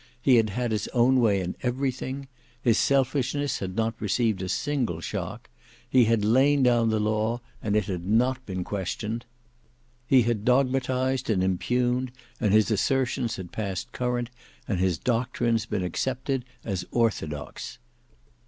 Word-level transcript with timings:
He 0.19 0.37
had 0.37 0.49
had 0.49 0.71
his 0.71 0.87
own 0.95 1.19
way 1.19 1.41
in 1.41 1.55
everything. 1.61 2.27
His 2.59 2.79
selfishness 2.79 3.59
had 3.59 3.75
not 3.75 3.93
received 4.01 4.41
a 4.41 4.49
single 4.49 4.99
shock. 4.99 5.47
He 5.87 6.05
had 6.05 6.25
lain 6.25 6.63
down 6.63 6.89
the 6.89 6.99
law 6.99 7.39
and 7.61 7.75
it 7.75 7.85
had 7.85 8.03
not 8.03 8.43
been 8.47 8.63
questioned. 8.63 9.25
He 10.07 10.23
had 10.23 10.43
dogmatised 10.43 11.29
and 11.29 11.43
impugned, 11.43 12.11
and 12.39 12.51
his 12.51 12.71
assertions 12.71 13.35
had 13.35 13.51
passed 13.51 13.91
current, 13.91 14.31
and 14.67 14.79
his 14.79 14.97
doctrines 14.97 15.67
been 15.67 15.83
accepted 15.83 16.45
as 16.65 16.83
orthodox. 16.89 17.77